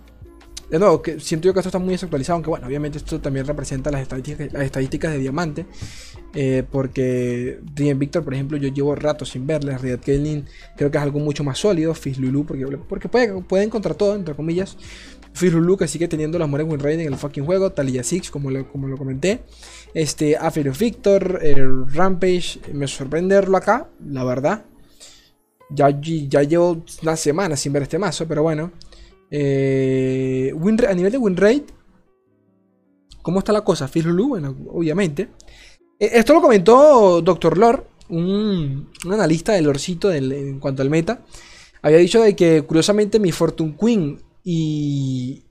de 0.71 0.78
nuevo, 0.78 1.02
que 1.02 1.21
siento 1.21 1.47
yo 1.47 1.52
que 1.52 1.61
esto 1.61 1.68
está 1.68 1.78
muy 1.78 1.92
desactualizado, 1.92 2.37
aunque 2.37 2.50
bueno, 2.50 2.66
obviamente 2.66 2.99
esto 2.99 3.21
también 3.21 3.47
representa 3.47 3.90
las 3.90 4.02
estadísticas, 4.02 4.52
las 4.52 4.62
estadísticas 4.62 5.12
de 5.12 5.18
diamante, 5.18 5.66
eh, 6.35 6.64
porque 6.71 7.61
Rien 7.75 7.99
Victor, 7.99 8.25
por 8.25 8.35
ejemplo, 8.35 8.56
yo 8.56 8.68
llevo 8.68 8.94
rato 8.94 9.25
sin 9.25 9.47
verle, 9.47 9.76
Riot 9.76 10.00
Kaelin 10.04 10.47
creo 10.76 10.90
que 10.90 10.99
es 10.99 11.02
algo 11.02 11.21
mucho 11.21 11.44
más 11.44 11.59
sólido, 11.59 11.94
Fizz 11.94 12.18
Lulu, 12.18 12.47
porque, 12.47 12.66
porque 12.88 13.09
puede, 13.09 13.42
puede 13.42 13.64
encontrar 13.64 13.94
todo, 13.94 14.14
entre 14.14 14.35
comillas, 14.35 14.76
Fizz 15.35 15.52
Lulu 15.52 15.76
que 15.76 15.87
sigue 15.87 16.09
teniendo 16.09 16.38
los 16.38 16.49
mejores 16.49 16.85
win 16.85 17.00
en 17.00 17.12
el 17.12 17.16
fucking 17.16 17.44
juego, 17.44 17.71
Talia 17.71 18.02
Six, 18.02 18.30
como 18.30 18.50
lo, 18.50 18.66
como 18.71 18.88
lo 18.88 18.97
comenté, 18.97 19.42
este, 19.92 20.37
Afiro 20.37 20.73
Victor, 20.73 21.40
el 21.42 21.88
Rampage, 21.92 22.61
me 22.73 22.88
sorprende 22.88 23.35
verlo 23.35 23.56
acá, 23.56 23.88
la 24.06 24.25
verdad, 24.25 24.64
ya, 25.71 25.88
ya 26.00 26.42
llevo 26.42 26.85
una 27.02 27.16
semana 27.16 27.56
sin 27.56 27.73
ver 27.73 27.83
este 27.83 27.99
mazo, 27.99 28.26
pero 28.26 28.42
bueno. 28.42 28.73
Eh, 29.31 30.52
a 30.88 30.95
nivel 30.95 31.12
de 31.12 31.19
win 31.19 31.37
rate, 31.37 31.66
¿cómo 33.23 33.38
está 33.38 33.52
la 33.52 33.62
cosa? 33.62 33.90
Lulu, 33.95 34.28
bueno, 34.28 34.57
obviamente. 34.69 35.28
Eh, 35.99 36.11
esto 36.14 36.35
lo 36.35 36.43
comentó 36.43 37.21
Dr. 37.23 37.59
Lore, 37.59 37.83
un, 38.09 38.90
analista 39.11 39.52
del 39.52 39.64
Lorcito 39.64 40.12
en 40.12 40.61
cuanto 40.61 40.83
al 40.83 40.90
meta. 40.90 41.25
Había 41.83 41.99
dicho 41.99 42.23
de 42.23 42.35
que 42.35 42.62
curiosamente 42.62 43.21
mi 43.21 43.31
Fortune 43.31 43.76
Queen 43.78 44.23
y, 44.43 45.43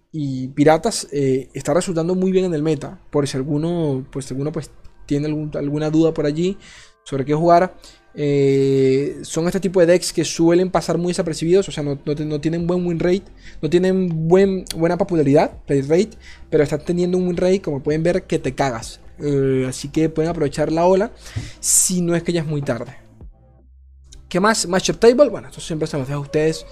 Piratas 0.55 1.07
eh, 1.11 1.49
está 1.53 1.73
resultando 1.73 2.15
muy 2.15 2.31
bien 2.31 2.45
en 2.45 2.53
el 2.53 2.63
meta. 2.63 2.99
Por 3.11 3.27
si 3.27 3.37
alguno, 3.37 4.05
pues, 4.11 4.31
alguno 4.31 4.51
pues, 4.51 4.71
tiene 5.05 5.27
alguna 5.27 5.89
duda 5.89 6.13
por 6.13 6.25
allí 6.25 6.57
sobre 7.03 7.25
qué 7.25 7.33
jugar. 7.33 7.75
Eh, 8.15 9.19
son 9.23 9.47
este 9.47 9.59
tipo 9.59 9.79
de 9.79 9.87
decks 9.87 10.13
que 10.13 10.23
suelen 10.23 10.69
pasar 10.69 10.97
muy 10.97 11.09
desapercibidos, 11.09 11.67
o 11.67 11.71
sea, 11.71 11.83
no, 11.83 11.97
tienen 12.39 12.67
buen 12.67 12.85
win 12.85 12.99
rate, 12.99 13.23
no 13.61 13.69
tienen 13.69 14.27
buen, 14.27 14.65
buena 14.75 14.97
popularidad, 14.97 15.51
play 15.65 15.81
rate, 15.81 16.11
pero 16.49 16.63
están 16.63 16.83
teniendo 16.85 17.17
un 17.17 17.27
win 17.27 17.37
rate, 17.37 17.61
como 17.61 17.81
pueden 17.81 18.03
ver, 18.03 18.23
que 18.23 18.37
te 18.37 18.53
cagas. 18.53 18.99
Eh, 19.19 19.65
así 19.67 19.89
que 19.89 20.09
pueden 20.09 20.29
aprovechar 20.29 20.71
la 20.71 20.85
ola 20.85 21.11
si 21.59 22.01
no 22.01 22.15
es 22.15 22.23
que 22.23 22.33
ya 22.33 22.41
es 22.41 22.47
muy 22.47 22.61
tarde. 22.61 22.97
¿Qué 24.27 24.39
más? 24.39 24.67
Matchup 24.67 24.97
Table, 24.97 25.29
bueno, 25.29 25.47
esto 25.47 25.61
siempre 25.61 25.87
se 25.87 25.97
los 25.97 26.07
dejo 26.07 26.19
a 26.19 26.23
ustedes. 26.23 26.65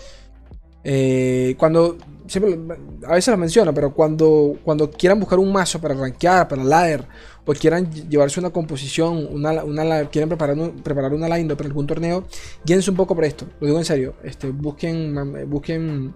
Eh, 0.84 1.56
cuando, 1.60 1.98
siempre, 2.28 2.58
a 3.06 3.14
veces 3.14 3.32
lo 3.32 3.38
menciono, 3.38 3.74
pero 3.74 3.94
cuando, 3.94 4.58
cuando 4.64 4.90
quieran 4.90 5.20
buscar 5.20 5.38
un 5.38 5.52
mazo 5.52 5.80
para 5.80 5.94
rankear, 5.94 6.48
para 6.48 6.64
ladder, 6.64 7.08
o 7.46 7.54
quieran 7.54 7.92
llevarse 7.92 8.40
una 8.40 8.52
composición, 8.52 9.28
una, 9.32 10.06
quieren 10.10 10.30
preparar, 10.30 10.56
preparar 10.84 11.14
una 11.14 11.28
line 11.36 11.56
para 11.56 11.68
algún 11.68 11.88
torneo, 11.88 12.26
guíense 12.66 12.92
un 12.92 12.98
poco 12.98 13.16
por 13.16 13.26
esto, 13.26 13.46
lo 13.60 13.68
digo 13.68 13.80
en 13.80 13.86
serio, 13.86 14.16
este, 14.24 14.50
busquen, 14.50 15.50
busquen 15.50 16.14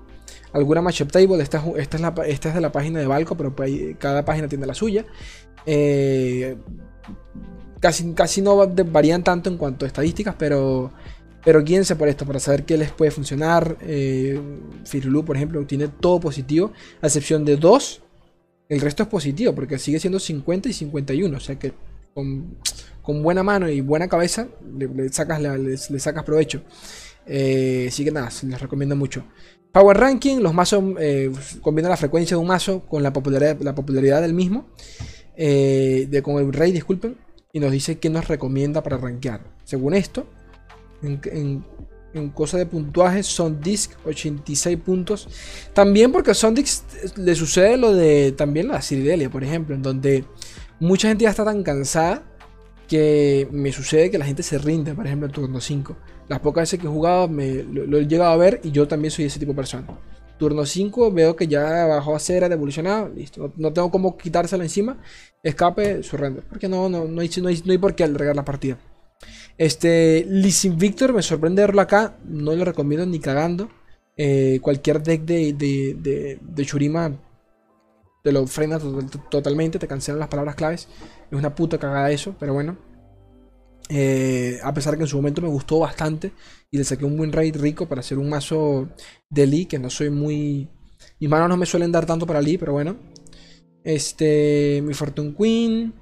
alguna 0.53 0.81
matchup 0.81 1.11
table, 1.11 1.41
esta, 1.41 1.63
esta 1.77 2.49
es 2.49 2.55
de 2.55 2.61
la 2.61 2.71
página 2.71 2.99
de 2.99 3.07
Balco, 3.07 3.35
pero 3.35 3.55
pues 3.55 3.71
cada 3.97 4.23
página 4.23 4.47
tiene 4.47 4.65
la 4.65 4.73
suya. 4.73 5.05
Eh, 5.65 6.55
casi, 7.79 8.13
casi 8.13 8.41
no 8.41 8.55
varían 8.85 9.23
tanto 9.23 9.49
en 9.49 9.57
cuanto 9.57 9.85
a 9.85 9.87
estadísticas, 9.87 10.35
pero 10.37 10.91
pero 11.45 11.63
guíense 11.63 11.95
por 11.95 12.07
esto, 12.07 12.25
para 12.25 12.39
saber 12.39 12.65
qué 12.65 12.75
les 12.75 12.91
puede 12.91 13.11
funcionar. 13.11 13.77
Eh, 13.81 14.41
Firulu, 14.83 15.23
por 15.23 15.35
ejemplo, 15.35 15.63
tiene 15.67 15.87
todo 15.87 16.19
positivo, 16.19 16.73
a 17.01 17.05
excepción 17.05 17.45
de 17.45 17.55
dos. 17.55 18.01
El 18.67 18.81
resto 18.81 19.03
es 19.03 19.09
positivo, 19.09 19.53
porque 19.53 19.77
sigue 19.77 19.99
siendo 19.99 20.19
50 20.19 20.69
y 20.69 20.73
51. 20.73 21.37
O 21.37 21.39
sea 21.39 21.57
que 21.57 21.73
con, 22.13 22.57
buena 23.21 23.43
mano 23.43 23.69
y 23.69 23.81
buena 23.81 24.07
cabeza 24.07 24.47
le, 24.77 25.09
sacas, 25.09 25.41
le, 25.41 25.99
sacas 25.99 26.23
provecho. 26.23 26.63
Eh, 27.27 27.87
así 27.89 28.03
que 28.03 28.11
nada, 28.11 28.29
les 28.43 28.61
recomiendo 28.61 28.95
mucho. 28.95 29.23
Power 29.71 29.97
Ranking, 29.97 30.37
los 30.37 30.53
mazos 30.53 30.83
eh, 30.99 31.31
combinan 31.61 31.91
la 31.91 31.97
frecuencia 31.97 32.37
de 32.37 32.41
un 32.41 32.47
mazo 32.47 32.85
con 32.87 33.03
la 33.03 33.11
popularidad, 33.11 33.59
la 33.59 33.75
popularidad 33.75 34.21
del 34.21 34.33
mismo. 34.33 34.67
Eh, 35.35 36.07
de, 36.09 36.23
con 36.23 36.37
el 36.37 36.53
rey, 36.53 36.71
disculpen. 36.71 37.17
Y 37.51 37.59
nos 37.59 37.71
dice 37.71 37.99
qué 37.99 38.09
nos 38.09 38.27
recomienda 38.27 38.81
para 38.83 38.97
rankear. 38.97 39.41
Según 39.63 39.93
esto, 39.93 40.27
cosa 42.33 42.57
de 42.57 42.65
puntuaje, 42.65 43.21
Disc 43.61 43.91
86 44.05 44.77
puntos. 44.77 45.27
También 45.73 46.11
porque 46.11 46.31
a 46.31 46.33
Sondix 46.33 46.83
le 47.15 47.35
sucede 47.35 47.77
lo 47.77 47.93
de 47.93 48.31
también 48.31 48.67
la 48.67 48.81
Ciridelia, 48.81 49.29
por 49.29 49.43
ejemplo, 49.43 49.75
en 49.75 49.81
donde 49.81 50.25
mucha 50.79 51.07
gente 51.07 51.23
ya 51.23 51.29
está 51.29 51.45
tan 51.45 51.63
cansada 51.63 52.23
que 52.87 53.47
me 53.51 53.71
sucede 53.71 54.11
que 54.11 54.17
la 54.17 54.25
gente 54.25 54.43
se 54.43 54.57
rinde, 54.57 54.93
por 54.93 55.05
ejemplo, 55.05 55.27
en 55.27 55.33
turno 55.33 55.59
5. 55.59 55.95
Las 56.27 56.39
pocas 56.39 56.63
veces 56.63 56.79
que 56.79 56.87
he 56.87 56.89
jugado 56.89 57.27
me, 57.27 57.63
lo, 57.63 57.97
he 57.97 58.07
llegado 58.07 58.31
a 58.31 58.37
ver 58.37 58.61
y 58.63 58.71
yo 58.71 58.87
también 58.87 59.11
soy 59.11 59.25
ese 59.25 59.39
tipo 59.39 59.51
de 59.51 59.57
persona. 59.57 59.87
Turno 60.37 60.65
5 60.65 61.11
veo 61.11 61.35
que 61.35 61.47
ya 61.47 61.85
bajó 61.85 62.15
a 62.15 62.19
cera, 62.19 62.49
de 62.49 62.55
evolucionado, 62.55 63.09
listo. 63.09 63.53
No, 63.57 63.71
tengo 63.71 63.89
cómo 63.89 64.17
quitárselo 64.17 64.63
encima. 64.63 64.97
Escape, 65.41 66.03
surrender. 66.03 66.43
Porque 66.43 66.67
no, 66.67 66.89
no, 66.89 67.05
no, 67.05 67.21
hay, 67.21 67.29
no, 67.41 67.47
hay, 67.47 67.61
no 67.63 67.71
hay 67.71 67.77
por 67.77 67.95
qué 67.95 68.03
albergar 68.03 68.35
la 68.35 68.43
partida. 68.43 68.77
Este, 69.57 70.25
Lizin 70.27 70.77
Victor, 70.77 71.13
me 71.13 71.21
sorprende 71.21 71.61
verlo 71.61 71.81
acá. 71.81 72.17
No 72.25 72.55
lo 72.55 72.65
recomiendo 72.65 73.05
ni 73.05 73.19
cagando. 73.19 73.69
Eh, 74.17 74.59
cualquier 74.61 75.03
deck 75.03 75.23
de, 75.23 75.53
de, 75.53 76.39
de, 76.41 76.63
Shurima 76.63 77.19
te 78.23 78.31
lo 78.31 78.47
frena 78.47 78.79
totalmente, 79.29 79.77
te 79.77 79.87
cancelan 79.87 80.19
las 80.19 80.29
palabras 80.29 80.55
claves. 80.55 80.87
Es 81.29 81.37
una 81.37 81.53
puta 81.53 81.77
cagada 81.77 82.11
eso, 82.11 82.35
pero 82.39 82.53
bueno. 82.53 82.77
Eh, 83.89 84.57
a 84.63 84.73
pesar 84.73 84.95
que 84.95 85.03
en 85.03 85.07
su 85.07 85.17
momento 85.17 85.43
me 85.43 85.47
gustó 85.47 85.77
bastante 85.79 86.31
y 86.71 86.77
le 86.77 86.83
saqué 86.83 87.05
un 87.05 87.17
buen 87.17 87.31
raid 87.31 87.55
rico 87.57 87.87
para 87.87 87.99
hacer 87.99 88.17
un 88.17 88.29
mazo 88.29 88.89
de 89.29 89.45
Lee, 89.45 89.65
que 89.65 89.79
no 89.79 89.89
soy 89.89 90.09
muy... 90.09 90.69
Mis 91.19 91.29
manos 91.29 91.49
no 91.49 91.57
me 91.57 91.65
suelen 91.65 91.91
dar 91.91 92.05
tanto 92.05 92.25
para 92.25 92.41
Lee, 92.41 92.57
pero 92.57 92.73
bueno. 92.73 92.97
Este, 93.83 94.81
mi 94.83 94.93
Fortune 94.95 95.35
Queen, 95.35 95.93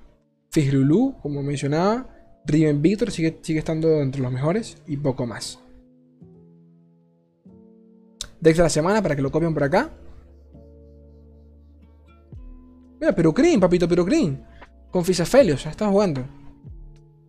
Lulu, 0.72 1.18
como 1.22 1.44
mencionaba. 1.44 2.13
Riven 2.46 2.82
Victor 2.82 3.12
sigue, 3.12 3.40
sigue 3.42 3.60
estando 3.60 4.02
entre 4.02 4.22
los 4.22 4.32
mejores 4.32 4.78
y 4.88 4.98
poco 4.98 5.26
más. 5.26 5.60
Dex 8.40 8.58
de 8.58 8.64
la 8.64 8.70
semana 8.70 9.02
para 9.02 9.16
que 9.16 9.22
lo 9.22 9.32
copien 9.32 9.54
por 9.54 9.64
acá. 9.64 9.90
Mira, 13.00 13.16
Perucrin, 13.16 13.60
papito 13.60 13.88
Perucrin. 13.88 14.44
Con 14.92 15.06
Fisafelios, 15.06 15.64
ya 15.64 15.72
está 15.72 15.88
jugando. 15.88 16.26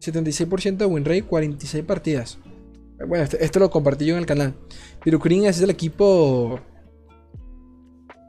76% 0.00 0.76
de 0.76 0.87
win 0.87 1.04
rate, 1.04 1.23
46 1.23 1.85
partidas. 1.85 2.38
Bueno, 2.99 3.25
este, 3.25 3.44
esto 3.44 3.59
lo 3.59 3.71
compartí 3.71 4.06
yo 4.06 4.14
en 4.14 4.21
el 4.21 4.26
canal. 4.26 4.54
Perucrin 5.02 5.47
es 5.47 5.59
del 5.61 5.71
equipo 5.71 6.61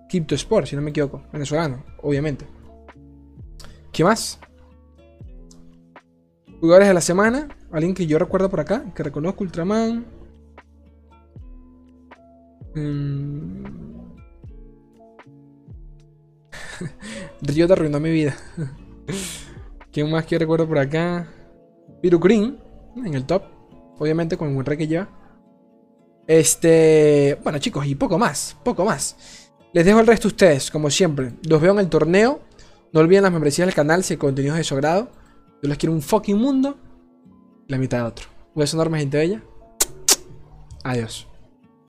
Crypto 0.09 0.35
Sport, 0.35 0.67
si 0.67 0.75
no 0.75 0.81
me 0.81 0.91
equivoco. 0.91 1.23
Venezolano, 1.33 1.83
obviamente. 2.01 2.45
¿Qué 3.91 4.03
más? 4.03 4.39
Jugadores 6.59 6.87
de 6.87 6.93
la 6.93 7.01
semana. 7.01 7.47
Alguien 7.71 7.93
que 7.93 8.07
yo 8.07 8.17
recuerdo 8.17 8.49
por 8.49 8.59
acá, 8.59 8.85
que 8.95 9.03
reconozco 9.03 9.43
Ultraman. 9.43 10.05
Mm. 12.75 13.63
Río 17.41 17.67
te 17.67 17.73
arruinó 17.73 17.99
mi 17.99 18.11
vida. 18.11 18.35
¿Quién 19.91 20.11
más 20.11 20.25
que 20.25 20.37
recuerdo 20.37 20.67
por 20.67 20.77
acá? 20.77 21.27
Viru 22.01 22.19
Green, 22.19 22.59
en 22.97 23.13
el 23.13 23.25
top. 23.25 23.43
Obviamente 23.97 24.37
con 24.37 24.49
el 24.49 24.53
buen 24.53 24.65
rey 24.65 24.77
que 24.77 24.87
lleva. 24.87 25.09
Este. 26.27 27.39
Bueno, 27.43 27.59
chicos, 27.59 27.85
y 27.85 27.95
poco 27.95 28.17
más. 28.17 28.57
Poco 28.63 28.83
más. 28.83 29.15
Les 29.73 29.85
dejo 29.85 29.99
el 29.99 30.07
resto 30.07 30.27
a 30.27 30.31
ustedes, 30.31 30.71
como 30.71 30.89
siempre. 30.89 31.33
Los 31.43 31.61
veo 31.61 31.73
en 31.73 31.79
el 31.79 31.89
torneo. 31.89 32.41
No 32.91 32.99
olviden 33.01 33.23
las 33.23 33.31
membresías 33.31 33.67
del 33.67 33.75
canal 33.75 34.03
si 34.03 34.13
el 34.13 34.19
contenido 34.19 34.53
es 34.55 34.59
de 34.59 34.63
su 34.63 34.75
agrado. 34.75 35.09
Yo 35.65 35.69
les 35.69 35.79
quiero 35.79 35.93
un 35.93 36.01
fucking 36.03 36.37
mundo. 36.37 36.77
La 37.67 37.79
mitad 37.79 37.97
de 37.97 38.03
otro. 38.03 38.27
Voy 38.53 38.65
a 38.65 38.67
sonar 38.67 38.87
más 38.91 38.99
gente 38.99 39.17
bella. 39.17 39.43
Adiós. 40.83 41.27